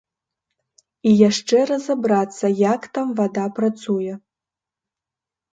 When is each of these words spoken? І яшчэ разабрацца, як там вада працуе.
І 1.09 1.11
яшчэ 1.29 1.57
разабрацца, 1.71 2.45
як 2.73 2.81
там 2.97 3.07
вада 3.21 3.45
працуе. 3.61 4.13